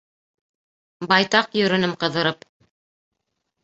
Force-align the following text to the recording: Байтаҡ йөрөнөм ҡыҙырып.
Байтаҡ 1.13 1.55
йөрөнөм 1.61 1.97
ҡыҙырып. 2.05 2.53